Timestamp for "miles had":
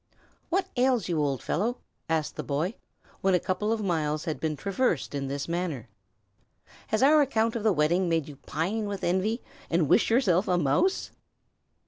3.83-4.39